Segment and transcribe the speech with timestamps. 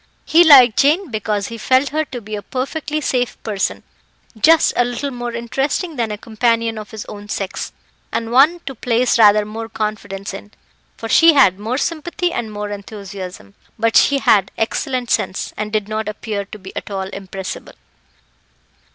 [0.25, 3.83] He liked Jane because he felt her to be a perfectly safe person
[4.35, 7.71] just a little more interesting than a companion of his own sex,
[8.11, 10.53] and one to place rather more confidence in,
[10.97, 15.87] for she had more sympathy and more enthusiasm; but she had excellent sense, and did
[15.87, 17.73] not appear to be at all impressible.